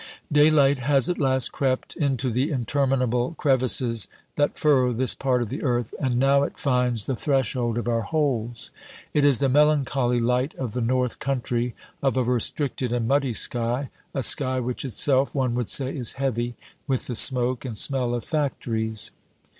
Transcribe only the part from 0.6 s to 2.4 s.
has at last crept into